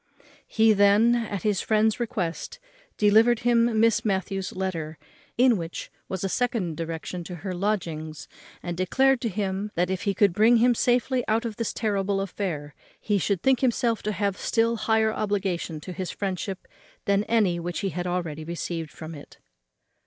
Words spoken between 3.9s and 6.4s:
Matthews's letter, in which was a